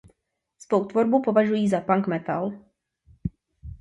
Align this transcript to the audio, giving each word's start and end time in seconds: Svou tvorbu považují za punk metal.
Svou 0.57 0.85
tvorbu 0.85 1.21
považují 1.23 1.67
za 1.69 1.81
punk 1.81 2.07
metal. 2.07 2.51